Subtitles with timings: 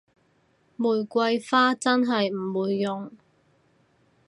[0.77, 3.11] 玫瑰花真係唔會用